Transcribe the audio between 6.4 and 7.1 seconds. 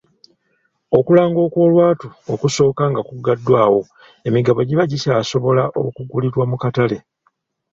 mu katale.